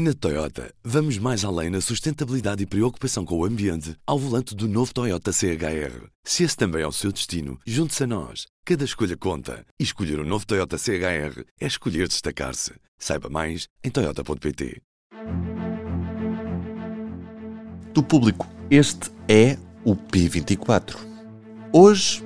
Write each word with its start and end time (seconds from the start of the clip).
Na 0.00 0.14
Toyota, 0.14 0.72
vamos 0.84 1.18
mais 1.18 1.44
além 1.44 1.70
na 1.70 1.80
sustentabilidade 1.80 2.62
e 2.62 2.66
preocupação 2.66 3.24
com 3.24 3.36
o 3.36 3.44
ambiente 3.44 3.96
ao 4.06 4.16
volante 4.16 4.54
do 4.54 4.68
novo 4.68 4.94
Toyota 4.94 5.32
CHR. 5.32 6.06
Se 6.22 6.44
esse 6.44 6.56
também 6.56 6.82
é 6.82 6.86
o 6.86 6.92
seu 6.92 7.10
destino, 7.10 7.58
junte-se 7.66 8.04
a 8.04 8.06
nós. 8.06 8.46
Cada 8.64 8.84
escolha 8.84 9.16
conta. 9.16 9.66
E 9.76 9.82
escolher 9.82 10.20
o 10.20 10.22
um 10.22 10.24
novo 10.24 10.46
Toyota 10.46 10.78
CHR 10.78 11.42
é 11.60 11.66
escolher 11.66 12.06
destacar-se. 12.06 12.74
Saiba 12.96 13.28
mais 13.28 13.66
em 13.82 13.90
Toyota.pt. 13.90 14.80
Do 17.92 18.00
público, 18.00 18.48
este 18.70 19.10
é 19.28 19.58
o 19.84 19.96
P24. 19.96 20.94
Hoje 21.72 22.22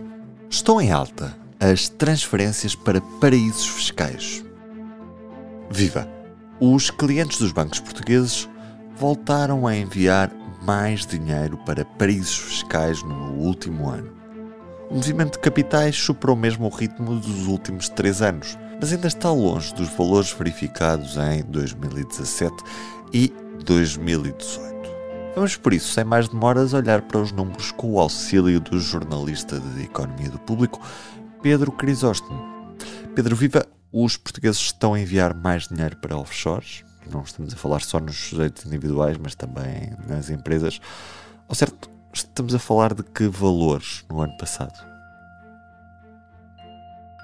estão 0.50 0.78
em 0.78 0.92
alta 0.92 1.34
as 1.58 1.88
transferências 1.88 2.74
para 2.74 3.00
paraísos 3.00 3.66
fiscais. 3.66 4.44
Viva! 5.70 6.21
Os 6.64 6.90
clientes 6.90 7.38
dos 7.38 7.50
bancos 7.50 7.80
portugueses 7.80 8.48
voltaram 8.96 9.66
a 9.66 9.76
enviar 9.76 10.30
mais 10.62 11.04
dinheiro 11.04 11.58
para 11.66 11.84
paraísos 11.84 12.36
fiscais 12.36 13.02
no 13.02 13.32
último 13.32 13.90
ano. 13.90 14.12
O 14.88 14.94
movimento 14.94 15.32
de 15.32 15.38
capitais 15.40 15.96
superou 15.96 16.36
mesmo 16.36 16.66
o 16.66 16.68
ritmo 16.68 17.16
dos 17.16 17.48
últimos 17.48 17.88
três 17.88 18.22
anos, 18.22 18.56
mas 18.80 18.92
ainda 18.92 19.08
está 19.08 19.28
longe 19.32 19.74
dos 19.74 19.88
valores 19.88 20.30
verificados 20.30 21.16
em 21.16 21.42
2017 21.50 22.54
e 23.12 23.32
2018. 23.64 24.62
Vamos 25.34 25.56
por 25.56 25.74
isso, 25.74 25.92
sem 25.92 26.04
mais 26.04 26.28
demoras, 26.28 26.74
olhar 26.74 27.02
para 27.02 27.18
os 27.18 27.32
números 27.32 27.72
com 27.72 27.94
o 27.94 27.98
auxílio 27.98 28.60
do 28.60 28.78
jornalista 28.78 29.58
de 29.58 29.82
Economia 29.82 30.30
do 30.30 30.38
Público, 30.38 30.80
Pedro 31.42 31.72
Crisóstomo. 31.72 32.40
Pedro 33.16 33.34
Viva, 33.34 33.66
os 33.92 34.16
portugueses 34.16 34.60
estão 34.60 34.94
a 34.94 35.00
enviar 35.00 35.34
mais 35.34 35.68
dinheiro 35.68 35.96
para 35.96 36.16
offshores. 36.16 36.82
Não 37.10 37.22
estamos 37.22 37.52
a 37.52 37.56
falar 37.56 37.80
só 37.80 38.00
nos 38.00 38.16
sujeitos 38.16 38.64
individuais, 38.64 39.18
mas 39.18 39.34
também 39.34 39.94
nas 40.08 40.30
empresas. 40.30 40.80
Ao 41.46 41.54
certo, 41.54 41.90
estamos 42.12 42.54
a 42.54 42.58
falar 42.58 42.94
de 42.94 43.02
que 43.02 43.26
valores 43.28 44.04
no 44.08 44.20
ano 44.22 44.34
passado? 44.38 44.92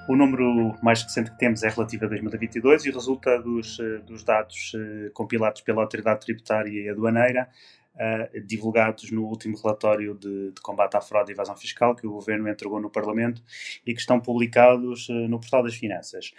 O 0.07 0.15
número 0.15 0.75
mais 0.81 1.03
recente 1.03 1.31
que 1.31 1.37
temos 1.37 1.63
é 1.63 1.69
relativo 1.69 2.05
a 2.05 2.07
2022 2.07 2.85
e 2.85 2.91
resulta 2.91 3.39
dos, 3.39 3.79
eh, 3.79 3.99
dos 3.99 4.23
dados 4.23 4.71
eh, 4.75 5.11
compilados 5.13 5.61
pela 5.61 5.81
Autoridade 5.83 6.21
Tributária 6.21 6.71
e 6.71 6.89
Aduaneira, 6.89 7.47
uh, 7.99 8.41
divulgados 8.45 9.11
no 9.11 9.25
último 9.25 9.57
relatório 9.57 10.15
de, 10.15 10.51
de, 10.51 10.61
combate 10.61 10.95
à 10.95 11.01
fraude 11.01 11.31
e 11.31 11.33
evasão 11.33 11.55
fiscal 11.55 11.95
que 11.95 12.07
o 12.07 12.11
Governo 12.11 12.47
entregou 12.47 12.79
no 12.79 12.89
Parlamento 12.89 13.43
e 13.85 13.93
que 13.93 13.99
estão 13.99 14.19
publicados 14.19 15.09
uh, 15.09 15.27
no 15.27 15.39
Portal 15.39 15.63
das 15.63 15.75
Finanças. 15.75 16.33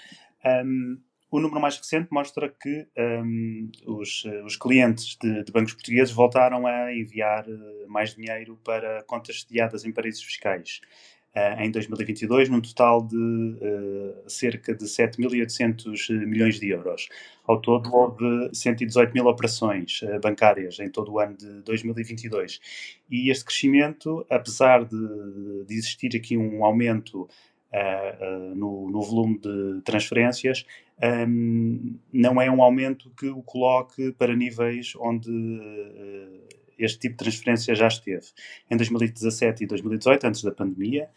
Um, 0.44 0.98
o 1.31 1.38
número 1.38 1.61
mais 1.61 1.77
recente 1.77 2.08
mostra 2.11 2.48
que 2.48 2.88
um, 2.98 3.70
os, 3.86 4.25
os, 4.44 4.56
clientes 4.56 5.16
de, 5.20 5.44
de, 5.44 5.53
bancos 5.53 5.75
portugueses 5.75 6.12
voltaram 6.12 6.66
a 6.66 6.92
enviar 6.92 7.47
mais 7.86 8.16
dinheiro 8.16 8.58
para 8.64 9.05
contas 9.05 9.42
sediadas 9.42 9.84
em 9.84 9.92
paraísos 9.92 10.25
fiscais. 10.25 10.81
Uh, 11.33 11.62
em 11.62 11.70
2022, 11.70 12.48
num 12.48 12.61
total 12.61 13.06
de 13.06 13.17
uh, 13.17 14.28
cerca 14.28 14.75
de 14.75 14.84
7.800 14.84 16.27
milhões 16.27 16.59
de 16.59 16.70
euros. 16.70 17.09
Ao 17.47 17.61
todo, 17.61 17.89
houve 17.95 18.50
118 18.53 19.14
mil 19.14 19.27
operações 19.27 20.03
uh, 20.03 20.19
bancárias 20.20 20.81
em 20.81 20.91
todo 20.91 21.12
o 21.12 21.20
ano 21.20 21.37
de 21.37 21.62
2022. 21.62 22.61
E 23.09 23.31
este 23.31 23.45
crescimento, 23.45 24.27
apesar 24.28 24.84
de, 24.84 25.64
de 25.69 25.75
existir 25.75 26.17
aqui 26.17 26.37
um 26.37 26.64
aumento 26.64 27.28
no, 28.56 28.91
no, 28.91 29.00
volume 29.00 29.39
de 29.39 29.81
transferências, 29.83 30.67
um, 31.00 31.97
não 32.12 32.42
é 32.42 32.50
um 32.50 32.61
aumento 32.61 33.09
que 33.17 33.28
o 33.28 33.41
coloque 33.44 34.11
para 34.19 34.34
níveis 34.34 34.94
onde 34.98 35.31
este 36.81 36.98
tipo 36.98 37.17
de 37.17 37.25
transferência 37.25 37.75
já 37.75 37.89
esteve. 37.89 38.27
Em 38.70 38.77
2017 38.77 39.64
e 39.64 39.67
2018, 39.67 40.27
antes 40.27 40.42
da 40.42 40.50
pandemia, 40.50 41.09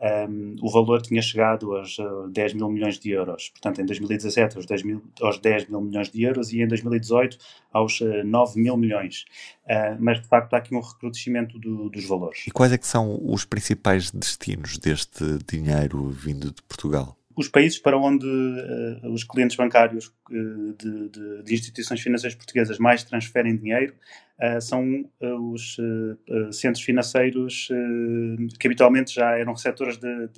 um, 0.00 0.56
o 0.62 0.70
valor 0.70 1.02
tinha 1.02 1.20
chegado 1.20 1.76
aos 1.76 1.98
uh, 1.98 2.26
10 2.28 2.54
mil 2.54 2.70
milhões 2.70 2.98
de 2.98 3.10
euros. 3.10 3.50
Portanto, 3.50 3.82
em 3.82 3.84
2017 3.84 4.56
aos 4.56 4.64
10 4.64 4.82
mil, 4.82 5.02
aos 5.20 5.38
10 5.38 5.68
mil 5.68 5.80
milhões 5.82 6.10
de 6.10 6.22
euros 6.22 6.52
e 6.52 6.62
em 6.62 6.66
2018 6.66 7.36
aos 7.70 8.00
uh, 8.00 8.24
9 8.24 8.58
mil 8.58 8.78
milhões. 8.78 9.26
Uh, 9.64 9.96
mas, 10.00 10.20
de 10.20 10.26
facto, 10.26 10.54
há 10.54 10.58
aqui 10.58 10.74
um 10.74 10.80
recrudescimento 10.80 11.58
do, 11.58 11.90
dos 11.90 12.06
valores. 12.06 12.46
E 12.46 12.50
quais 12.50 12.72
é 12.72 12.78
que 12.78 12.86
são 12.86 13.20
os 13.22 13.44
principais 13.44 14.10
destinos 14.10 14.78
deste 14.78 15.38
dinheiro 15.46 16.08
vindo 16.08 16.50
de 16.50 16.62
Portugal? 16.62 17.19
Os 17.40 17.48
países 17.48 17.78
para 17.78 17.96
onde 17.96 18.26
uh, 18.26 19.10
os 19.10 19.24
clientes 19.24 19.56
bancários 19.56 20.12
uh, 20.30 20.74
de, 20.74 21.08
de, 21.08 21.42
de, 21.42 21.54
instituições 21.54 22.00
financeiras 22.00 22.36
portuguesas 22.36 22.78
mais 22.78 23.02
transferem 23.02 23.56
dinheiro 23.56 23.94
uh, 24.38 24.60
são 24.60 25.08
os 25.50 25.76
centros 26.52 26.84
financeiros 26.84 27.68
que 28.58 28.66
habitualmente 28.66 29.14
já 29.14 29.38
eram 29.38 29.52
receptores 29.52 29.96
de, 29.96 30.28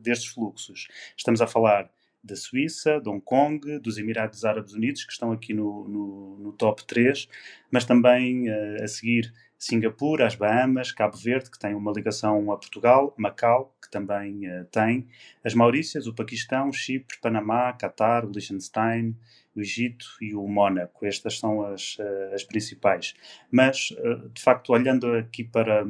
destes 0.00 0.32
fluxos. 0.32 0.88
Estamos 1.16 1.40
a 1.40 1.46
falar 1.46 1.88
da 2.22 2.34
Suíça, 2.34 3.00
de 3.00 3.08
Hong 3.08 3.22
Kong, 3.24 3.78
dos 3.78 3.96
Emirados 3.96 4.44
Árabes 4.44 4.72
Unidos, 4.74 5.04
que 5.04 5.12
estão 5.12 5.30
aqui 5.30 5.54
no, 5.54 5.88
no, 5.88 6.38
no 6.38 6.52
top 6.52 6.84
3, 6.86 7.28
mas 7.70 7.84
também 7.84 8.48
a 8.82 8.86
seguir 8.88 9.32
Singapura, 9.58 10.26
as 10.26 10.36
Bahamas, 10.36 10.92
Cabo 10.92 11.16
Verde, 11.16 11.50
que 11.50 11.58
tem 11.58 11.74
uma 11.74 11.92
ligação 11.92 12.52
a 12.52 12.56
Portugal, 12.56 13.12
Macau, 13.18 13.74
que 13.82 13.90
também 13.90 14.48
uh, 14.48 14.64
tem, 14.66 15.08
as 15.44 15.52
Maurícias, 15.52 16.06
o 16.06 16.14
Paquistão, 16.14 16.72
Chipre, 16.72 17.18
Panamá, 17.20 17.72
Catar, 17.72 18.24
o 18.24 18.30
Liechtenstein, 18.30 19.16
o 19.56 19.60
Egito 19.60 20.06
e 20.20 20.32
o 20.32 20.46
Mónaco. 20.46 21.04
Estas 21.04 21.40
são 21.40 21.64
as, 21.64 21.96
uh, 21.98 22.34
as 22.34 22.44
principais. 22.44 23.14
Mas, 23.50 23.90
uh, 23.90 24.28
de 24.28 24.40
facto, 24.40 24.72
olhando 24.72 25.12
aqui 25.14 25.42
para, 25.42 25.84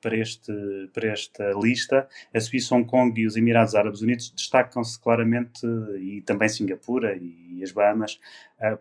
para, 0.00 0.16
este, 0.16 0.52
para 0.92 1.08
esta 1.08 1.50
lista, 1.60 2.08
a 2.32 2.40
Suíça, 2.40 2.72
Hong 2.76 2.86
Kong 2.86 3.20
e 3.20 3.26
os 3.26 3.36
Emirados 3.36 3.74
Árabes 3.74 4.00
Unidos 4.00 4.30
destacam-se 4.30 5.00
claramente, 5.00 5.66
e 5.98 6.22
também 6.22 6.48
Singapura 6.48 7.16
e 7.16 7.60
as 7.64 7.72
Bahamas, 7.72 8.20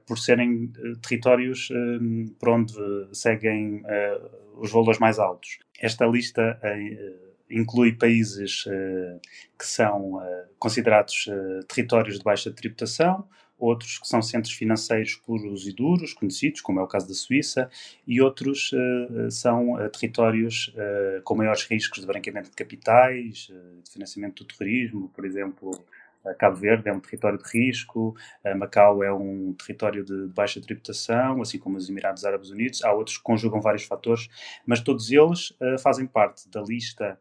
por 0.05 0.17
serem 0.17 0.71
territórios 1.01 1.69
por 2.39 2.49
onde 2.49 2.73
seguem 3.11 3.83
os 4.55 4.71
valores 4.71 4.99
mais 4.99 5.19
altos. 5.19 5.59
Esta 5.79 6.05
lista 6.05 6.59
inclui 7.49 7.93
países 7.93 8.63
que 9.57 9.65
são 9.65 10.21
considerados 10.59 11.29
territórios 11.67 12.17
de 12.17 12.23
baixa 12.23 12.51
tributação, 12.51 13.27
outros 13.59 13.97
que 13.97 14.07
são 14.07 14.21
centros 14.21 14.53
financeiros 14.53 15.15
puros 15.15 15.67
e 15.67 15.73
duros, 15.73 16.13
conhecidos, 16.13 16.61
como 16.61 16.79
é 16.79 16.83
o 16.83 16.87
caso 16.87 17.07
da 17.07 17.13
Suíça, 17.13 17.69
e 18.05 18.21
outros 18.21 18.71
são 19.31 19.75
territórios 19.91 20.73
com 21.23 21.35
maiores 21.35 21.63
riscos 21.63 22.01
de 22.01 22.07
branqueamento 22.07 22.49
de 22.49 22.55
capitais, 22.55 23.51
de 23.83 23.91
financiamento 23.91 24.43
do 24.43 24.47
terrorismo, 24.47 25.09
por 25.09 25.25
exemplo. 25.25 25.71
Cabo 26.35 26.55
Verde 26.55 26.89
é 26.89 26.93
um 26.93 26.99
território 26.99 27.37
de 27.37 27.49
risco, 27.49 28.15
Macau 28.55 29.03
é 29.03 29.13
um 29.13 29.53
território 29.53 30.03
de 30.03 30.27
baixa 30.27 30.61
tributação, 30.61 31.41
assim 31.41 31.59
como 31.59 31.77
os 31.77 31.89
Emirados 31.89 32.25
Árabes 32.25 32.49
Unidos. 32.49 32.83
Há 32.83 32.91
outros 32.91 33.17
que 33.17 33.23
conjugam 33.23 33.61
vários 33.61 33.83
fatores, 33.83 34.27
mas 34.65 34.79
todos 34.81 35.11
eles 35.11 35.53
fazem 35.81 36.05
parte 36.05 36.49
da 36.49 36.61
lista 36.61 37.17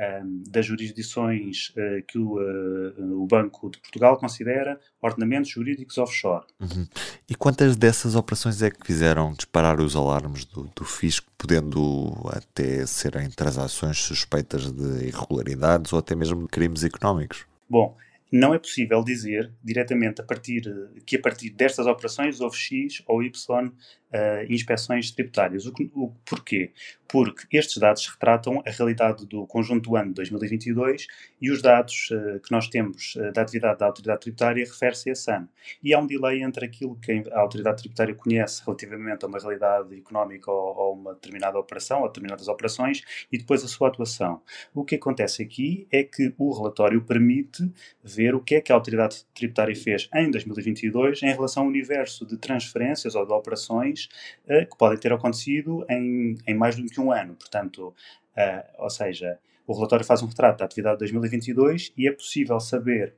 um, 0.00 0.42
das 0.48 0.64
jurisdições 0.64 1.70
uh, 1.70 2.02
que 2.08 2.18
o, 2.18 2.38
uh, 2.38 3.22
o, 3.22 3.26
Banco 3.26 3.68
de 3.70 3.78
Portugal 3.78 4.16
considera 4.16 4.80
ordenamentos 5.02 5.50
jurídicos 5.50 5.98
offshore. 5.98 6.46
Uhum. 6.58 6.86
E 7.28 7.34
quantas 7.34 7.76
dessas 7.76 8.14
operações 8.14 8.62
é 8.62 8.70
que 8.70 8.86
fizeram 8.86 9.32
disparar 9.34 9.78
os 9.78 9.94
alarmes 9.94 10.44
do, 10.46 10.70
do 10.74 10.84
fisco, 10.84 11.30
podendo 11.36 12.12
até 12.28 12.86
serem 12.86 13.28
transações 13.30 13.98
suspeitas 13.98 14.72
de 14.72 15.08
irregularidades 15.08 15.92
ou 15.92 15.98
até 15.98 16.14
mesmo 16.14 16.42
de 16.42 16.48
crimes 16.48 16.82
económicos? 16.82 17.44
Bom, 17.68 17.94
não 18.30 18.54
é 18.54 18.58
possível 18.58 19.02
dizer 19.02 19.52
diretamente 19.62 20.20
a 20.20 20.24
partir, 20.24 20.62
que 21.04 21.16
a 21.16 21.20
partir 21.20 21.50
destas 21.50 21.86
operações 21.86 22.40
houve 22.40 22.56
X 22.56 23.02
ou 23.06 23.22
Y 23.22 23.72
uh, 24.10 24.52
inspeções 24.52 25.10
tributárias. 25.10 25.66
O, 25.66 25.72
o, 25.94 26.12
porquê? 26.24 26.72
Porque 27.08 27.56
estes 27.56 27.78
dados 27.78 28.06
retratam 28.06 28.62
a 28.66 28.70
realidade 28.70 29.26
do 29.26 29.46
conjunto 29.46 29.90
do 29.90 29.96
ano 29.96 30.08
de 30.08 30.14
2022 30.14 31.06
e 31.40 31.50
os 31.50 31.62
dados 31.62 32.10
uh, 32.10 32.40
que 32.40 32.50
nós 32.50 32.68
temos 32.68 33.14
uh, 33.16 33.32
da 33.32 33.42
atividade 33.42 33.78
da 33.78 33.86
autoridade 33.86 34.20
tributária 34.20 34.64
refere-se 34.64 35.10
a 35.10 35.12
esse 35.12 35.30
ano. 35.30 35.48
E 35.82 35.94
há 35.94 35.98
um 35.98 36.06
delay 36.06 36.42
entre 36.42 36.64
aquilo 36.66 36.96
que 36.96 37.24
a 37.32 37.40
autoridade 37.40 37.78
tributária 37.78 38.14
conhece 38.14 38.62
relativamente 38.64 39.24
a 39.24 39.28
uma 39.28 39.38
realidade 39.38 39.96
económica 39.96 40.50
ou, 40.50 40.76
ou 40.76 40.94
uma 40.94 41.14
determinada 41.14 41.58
operação 41.58 42.02
ou 42.02 42.08
determinadas 42.08 42.48
operações 42.48 43.02
e 43.30 43.38
depois 43.38 43.64
a 43.64 43.68
sua 43.68 43.88
atuação. 43.88 44.42
O 44.74 44.84
que 44.84 44.94
acontece 44.94 45.42
aqui 45.42 45.86
é 45.90 46.02
que 46.02 46.32
o 46.38 46.52
relatório 46.52 47.02
permite 47.02 47.70
ver 48.02 48.19
ver 48.20 48.34
o 48.34 48.40
que 48.40 48.56
é 48.56 48.60
que 48.60 48.70
a 48.70 48.74
autoridade 48.74 49.24
tributária 49.34 49.74
fez 49.74 50.06
em 50.14 50.30
2022 50.30 51.22
em 51.22 51.32
relação 51.32 51.62
ao 51.62 51.68
universo 51.70 52.26
de 52.26 52.36
transferências 52.36 53.14
ou 53.14 53.24
de 53.24 53.32
operações 53.32 54.10
uh, 54.44 54.68
que 54.70 54.76
podem 54.76 54.98
ter 54.98 55.10
acontecido 55.10 55.86
em, 55.88 56.36
em 56.46 56.54
mais 56.54 56.76
do 56.76 56.84
que 56.84 57.00
um 57.00 57.10
ano. 57.10 57.34
Portanto, 57.34 57.94
uh, 58.36 58.82
ou 58.82 58.90
seja, 58.90 59.38
o 59.66 59.72
relatório 59.72 60.04
faz 60.04 60.22
um 60.22 60.26
retrato 60.26 60.58
da 60.58 60.66
atividade 60.66 60.96
de 60.96 61.12
2022 61.12 61.94
e 61.96 62.06
é 62.06 62.12
possível 62.12 62.60
saber 62.60 63.14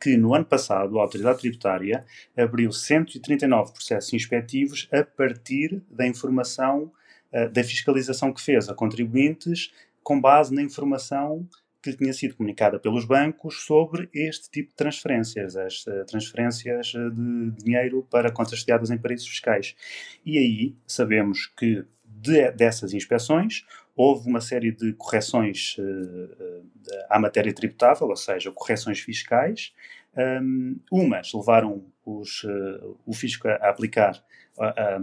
que 0.00 0.16
no 0.16 0.34
ano 0.34 0.46
passado 0.46 0.98
a 0.98 1.02
autoridade 1.02 1.40
tributária 1.40 2.02
abriu 2.34 2.72
139 2.72 3.74
processos 3.74 4.12
inspectivos 4.14 4.88
a 4.90 5.04
partir 5.04 5.82
da 5.90 6.06
informação 6.06 6.90
uh, 7.30 7.50
da 7.50 7.62
fiscalização 7.62 8.32
que 8.32 8.40
fez 8.40 8.70
a 8.70 8.74
contribuintes 8.74 9.70
com 10.02 10.18
base 10.18 10.54
na 10.54 10.62
informação 10.62 11.46
que 11.92 11.96
tinha 11.98 12.12
sido 12.12 12.34
comunicada 12.34 12.78
pelos 12.78 13.04
bancos 13.04 13.64
sobre 13.64 14.08
este 14.14 14.50
tipo 14.50 14.70
de 14.70 14.76
transferências, 14.76 15.56
as 15.56 15.86
uh, 15.86 16.04
transferências 16.06 16.86
de 16.86 17.50
dinheiro 17.62 18.06
para 18.10 18.32
contas 18.32 18.60
sediadas 18.60 18.90
em 18.90 18.98
paraísos 18.98 19.28
fiscais. 19.28 19.76
E 20.24 20.38
aí 20.38 20.74
sabemos 20.86 21.46
que 21.56 21.84
de, 22.04 22.50
dessas 22.52 22.94
inspeções 22.94 23.66
houve 23.94 24.28
uma 24.28 24.40
série 24.40 24.72
de 24.72 24.92
correções 24.94 25.76
uh, 25.78 26.64
à 27.10 27.18
matéria 27.18 27.52
tributável, 27.52 28.08
ou 28.08 28.16
seja, 28.16 28.50
correções 28.50 29.00
fiscais. 29.00 29.72
Um, 30.16 30.76
umas 30.92 31.32
levaram 31.32 31.84
os, 32.04 32.44
uh, 32.44 32.96
o 33.04 33.12
fisco 33.12 33.48
a, 33.48 33.54
aplicar, 33.68 34.22
a, 34.58 34.66
a, 34.66 35.00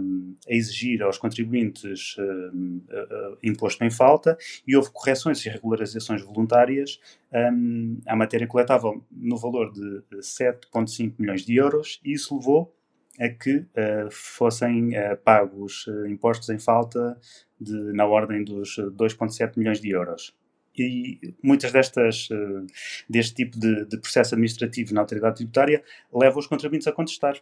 exigir 0.48 1.02
aos 1.02 1.18
contribuintes 1.18 2.16
uh, 2.18 3.38
imposto 3.42 3.84
em 3.84 3.90
falta, 3.90 4.36
e 4.66 4.76
houve 4.76 4.90
correções 4.90 5.44
e 5.44 5.48
regularizações 5.48 6.22
voluntárias 6.22 6.98
um, 7.32 8.00
à 8.06 8.16
matéria 8.16 8.46
coletável 8.46 9.04
no 9.10 9.36
valor 9.36 9.72
de 9.72 10.02
7,5 10.18 11.14
milhões 11.18 11.44
de 11.44 11.56
euros, 11.56 12.00
e 12.04 12.12
isso 12.12 12.36
levou 12.36 12.74
a 13.20 13.28
que 13.28 13.56
uh, 13.56 14.10
fossem 14.10 14.96
uh, 14.96 15.16
pagos 15.22 15.86
impostos 16.08 16.48
em 16.48 16.58
falta 16.58 17.18
de, 17.60 17.92
na 17.92 18.06
ordem 18.06 18.42
dos 18.42 18.76
2,7 18.78 19.58
milhões 19.58 19.80
de 19.80 19.90
euros. 19.90 20.34
E 20.76 21.34
muitas 21.42 21.70
destas, 21.70 22.28
deste 23.08 23.34
tipo 23.34 23.58
de, 23.58 23.84
de, 23.84 23.98
processo 23.98 24.34
administrativo 24.34 24.94
na 24.94 25.02
autoridade 25.02 25.36
tributária 25.36 25.82
levam 26.12 26.38
os 26.38 26.46
contribuintes 26.46 26.88
a 26.88 26.92
contestar 26.92 27.34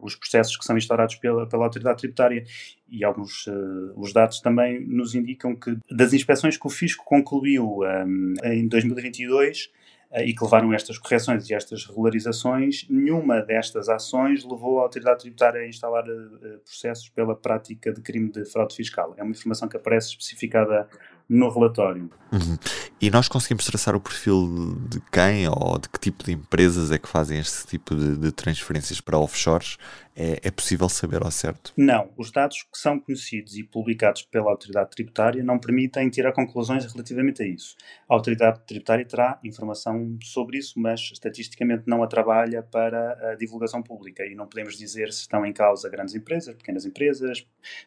os 0.00 0.16
processos 0.16 0.56
que 0.56 0.64
são 0.64 0.76
instaurados 0.76 1.14
pela, 1.16 1.46
pela 1.46 1.64
autoridade 1.64 1.98
tributária 1.98 2.44
e 2.88 3.04
alguns 3.04 3.46
os 3.94 4.12
dados 4.12 4.40
também 4.40 4.84
nos 4.84 5.14
indicam 5.14 5.54
que 5.54 5.76
das 5.90 6.12
inspeções 6.12 6.56
que 6.56 6.66
o 6.66 6.70
Fisco 6.70 7.04
concluiu 7.04 7.80
um, 7.82 8.34
em 8.42 8.66
2022 8.66 9.70
eh, 10.12 10.26
e 10.26 10.34
que 10.34 10.42
levaram 10.42 10.72
estas 10.74 10.98
correções 10.98 11.48
e 11.48 11.54
estas 11.54 11.86
regularizações, 11.86 12.84
nenhuma 12.90 13.40
destas 13.40 13.88
ações 13.88 14.44
levou 14.44 14.80
a 14.80 14.82
autoridade 14.82 15.20
tributária 15.20 15.60
a 15.60 15.68
instalar 15.68 16.04
uh, 16.04 16.58
processos 16.64 17.08
pela 17.10 17.36
prática 17.36 17.92
de 17.92 18.00
crime 18.00 18.28
de 18.28 18.44
fraude 18.44 18.74
fiscal. 18.74 19.14
É 19.16 19.22
uma 19.22 19.30
informação 19.30 19.68
que 19.68 19.76
aparece 19.76 20.08
especificada 20.08 20.88
no 21.30 21.48
relatório. 21.48 22.10
Uhum. 22.32 22.58
E 23.00 23.08
nós 23.10 23.28
conseguimos 23.28 23.64
traçar 23.64 23.94
o 23.94 24.00
perfil 24.00 24.76
de 24.88 25.00
quem 25.12 25.48
ou 25.48 25.78
de 25.78 25.88
que 25.88 25.98
tipo 25.98 26.24
de 26.24 26.32
empresas 26.32 26.90
é 26.90 26.98
que 26.98 27.08
fazem 27.08 27.38
este 27.38 27.66
tipo 27.66 27.94
de, 27.94 28.16
de 28.16 28.32
transferências 28.32 29.00
para 29.00 29.16
offshores? 29.16 29.78
É, 30.22 30.48
é, 30.48 30.50
possível 30.50 30.88
saber 30.88 31.22
ao 31.22 31.30
certo? 31.30 31.72
Não. 31.76 32.10
Os 32.14 32.30
dados 32.30 32.64
que 32.64 32.76
são 32.76 32.98
conhecidos 32.98 33.56
e 33.56 33.62
publicados 33.62 34.22
pela 34.22 34.50
autoridade 34.50 34.90
tributária 34.90 35.42
não 35.42 35.58
permitem 35.58 36.10
tirar 36.10 36.32
conclusões 36.32 36.84
relativamente 36.92 37.42
a 37.42 37.46
isso. 37.46 37.74
A 38.06 38.14
autoridade 38.14 38.60
tributária 38.66 39.06
terá 39.06 39.38
informação 39.42 40.18
sobre 40.22 40.58
isso, 40.58 40.78
mas 40.78 41.00
estatisticamente 41.00 41.84
não 41.86 42.02
a 42.02 42.06
trabalha 42.06 42.62
para 42.62 43.30
a 43.30 43.34
divulgação 43.36 43.82
pública 43.82 44.26
e 44.26 44.34
não 44.34 44.46
podemos 44.46 44.76
dizer 44.76 45.10
se 45.12 45.20
estão 45.20 45.46
em 45.46 45.54
causa 45.54 45.88
grandes 45.88 46.14
empresas, 46.14 46.54
pequenas 46.54 46.84
empresas, 46.84 47.46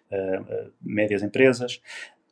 uh, 0.10 0.42
uh, 0.42 0.74
médias 0.82 1.22
empresas. 1.22 1.82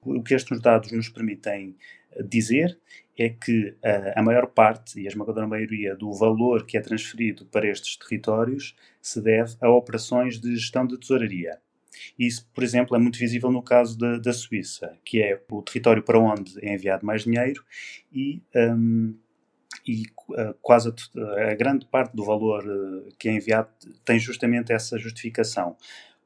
O 0.03 0.23
que 0.23 0.33
estes 0.33 0.59
dados 0.59 0.91
nos 0.91 1.09
permitem 1.09 1.75
eh, 2.11 2.23
dizer 2.23 2.77
é 3.17 3.29
que 3.29 3.75
eh, 3.83 4.13
a 4.15 4.23
maior 4.23 4.47
parte 4.47 4.99
e 4.99 5.05
a 5.05 5.09
esmagadora 5.09 5.47
maioria 5.47 5.95
do 5.95 6.11
valor 6.11 6.65
que 6.65 6.77
é 6.77 6.81
transferido 6.81 7.45
para 7.45 7.67
estes 7.67 7.97
territórios 7.97 8.75
se 8.99 9.21
deve 9.21 9.55
a 9.61 9.69
operações 9.69 10.39
de 10.39 10.55
gestão 10.55 10.87
de 10.87 10.97
tesouraria. 10.97 11.59
Isso, 12.17 12.49
por 12.53 12.63
exemplo, 12.63 12.95
é 12.95 12.99
muito 12.99 13.19
visível 13.19 13.51
no 13.51 13.61
caso 13.61 13.97
da, 13.97 14.17
da 14.17 14.33
Suíça, 14.33 14.97
que 15.05 15.21
é 15.21 15.39
o 15.51 15.61
território 15.61 16.01
para 16.01 16.19
onde 16.19 16.53
é 16.65 16.73
enviado 16.73 17.05
mais 17.05 17.23
dinheiro 17.23 17.63
e, 18.11 18.41
um, 18.55 19.13
e 19.85 20.03
uh, 20.29 20.55
quase 20.61 20.89
a, 20.89 21.51
a, 21.51 21.53
grande 21.53 21.85
parte 21.85 22.15
do 22.15 22.23
valor 22.23 22.65
uh, 22.65 23.09
que 23.19 23.29
é 23.29 23.33
enviado 23.33 23.69
tem 24.03 24.17
justamente 24.17 24.71
essa 24.71 24.97
justificação 24.97 25.75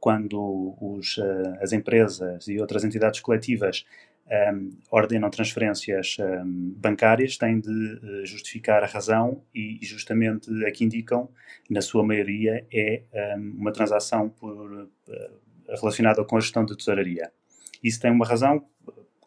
quando 0.05 0.77
os, 0.79 1.17
uh, 1.17 1.57
as 1.61 1.73
empresas 1.73 2.47
e 2.47 2.59
outras 2.59 2.83
entidades 2.83 3.21
coletivas 3.21 3.83
um, 4.27 4.31
ehm, 4.31 4.69
ordenam 4.91 5.31
transferências 5.31 6.17
um, 6.19 6.23
ehm, 6.23 6.73
bancárias, 6.77 7.37
têm 7.37 7.59
de 7.59 7.71
uh, 7.71 8.23
justificar 8.23 8.83
a 8.83 8.85
razão 8.85 9.41
e, 9.51 9.79
justamente 9.81 10.47
aqui 10.67 10.85
indicam, 10.85 11.27
na 11.67 11.81
sua 11.81 12.03
maioria, 12.03 12.63
é 12.71 13.01
um, 13.11 13.17
ehm, 13.17 13.55
uma 13.57 13.71
transação 13.71 14.29
por, 14.29 14.83
uh, 14.83 14.89
relacionada 15.69 16.23
com 16.23 16.37
a 16.37 16.39
gestão 16.39 16.63
de 16.63 16.77
tesouraria. 16.77 17.31
Isso 17.83 17.99
tem 17.99 18.11
uma 18.11 18.27
razão 18.27 18.63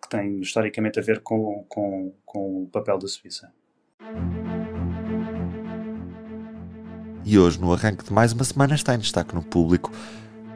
que 0.00 0.08
tem 0.08 0.38
historicamente 0.38 1.00
a 1.00 1.02
ver 1.02 1.22
com, 1.22 1.64
com, 1.68 2.14
com 2.24 2.62
o 2.62 2.68
papel 2.68 2.98
da 2.98 3.08
Suíça. 3.08 3.52
E 7.24 7.36
hoje, 7.36 7.60
no 7.60 7.72
arranque 7.72 8.04
de 8.04 8.12
mais 8.12 8.32
uma 8.32 8.44
semana, 8.44 8.76
está 8.76 8.94
em 8.94 8.98
destaque 9.00 9.34
no 9.34 9.42
público 9.42 9.90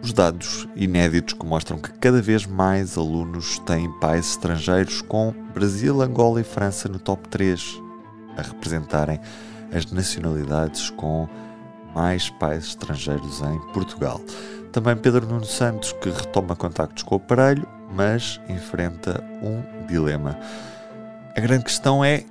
os 0.02 0.12
dados 0.12 0.68
inéditos 0.74 1.34
que 1.34 1.46
mostram 1.46 1.78
que 1.78 1.92
cada 1.92 2.20
vez 2.20 2.44
mais 2.44 2.98
alunos 2.98 3.58
têm 3.60 3.90
pais 4.00 4.30
estrangeiros, 4.30 5.00
com 5.00 5.32
Brasil, 5.54 6.02
Angola 6.02 6.40
e 6.40 6.44
França 6.44 6.88
no 6.88 6.98
top 6.98 7.28
3 7.28 7.80
a 8.36 8.42
representarem 8.42 9.20
as 9.72 9.90
nacionalidades 9.92 10.90
com 10.90 11.28
mais 11.94 12.28
pais 12.30 12.64
estrangeiros 12.64 13.40
em 13.42 13.58
Portugal. 13.72 14.20
Também 14.72 14.96
Pedro 14.96 15.26
Nuno 15.26 15.44
Santos, 15.44 15.92
que 15.92 16.08
retoma 16.08 16.56
contactos 16.56 17.02
com 17.02 17.14
o 17.14 17.18
aparelho, 17.18 17.66
mas 17.94 18.40
enfrenta 18.48 19.22
um 19.42 19.86
dilema. 19.86 20.38
A 21.36 21.40
grande 21.40 21.64
questão 21.64 22.04
é 22.04 22.24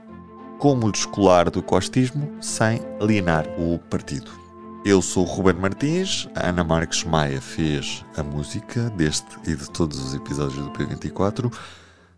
como 0.59 0.91
descolar 0.91 1.50
do 1.50 1.63
costismo 1.63 2.31
sem 2.41 2.81
alienar 3.00 3.45
o 3.59 3.77
partido. 3.77 4.41
Eu 4.83 5.00
sou 5.00 5.24
o 5.24 5.28
Ruben 5.28 5.54
Martins, 5.54 6.28
a 6.36 6.50
Ana 6.50 6.63
Marques 6.63 7.04
Maia 7.04 7.39
fez 7.39 8.04
a 8.18 8.24
música 8.24 8.89
deste 8.92 9.38
e 9.45 9.56
de 9.56 9.69
todos 9.69 10.00
os 10.04 10.16
episódios 10.16 10.57
do 10.57 10.72
P24. 10.72 11.54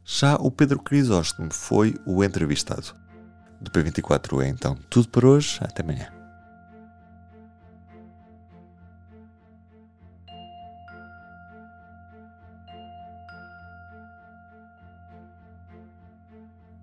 Já 0.06 0.36
o 0.36 0.50
Pedro 0.50 0.80
Crisóstomo 0.80 1.54
foi 1.54 1.94
o 2.06 2.24
entrevistado. 2.24 2.96
Do 3.60 3.70
P24 3.70 4.42
é 4.44 4.48
então 4.48 4.78
tudo 4.90 5.10
por 5.10 5.26
hoje. 5.26 5.60
Até 5.62 5.84
amanhã. 5.84 6.23